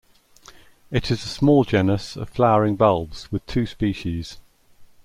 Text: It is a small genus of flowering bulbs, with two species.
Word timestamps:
It 0.89 1.11
is 1.11 1.23
a 1.23 1.27
small 1.27 1.63
genus 1.63 2.15
of 2.15 2.27
flowering 2.27 2.75
bulbs, 2.75 3.31
with 3.31 3.45
two 3.45 3.67
species. 3.67 4.39